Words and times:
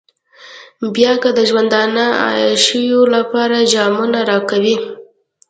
بيا 0.93 1.11
که 1.21 1.29
د 1.37 1.39
ژوندانه 1.49 2.05
عياشيو 2.27 3.01
لپاره 3.15 3.57
جامونه 3.73 4.19
راکوئ. 4.29 4.75